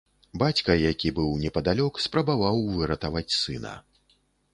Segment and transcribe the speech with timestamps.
[0.43, 3.75] Бацька, які быў непадалёк, спрабаваў выратаваць сына.